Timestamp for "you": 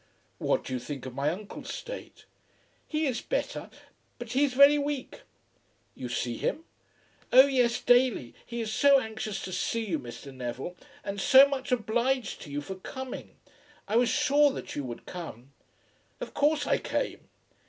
0.73-0.79, 5.93-6.09, 9.85-9.99, 12.51-12.61, 14.75-14.83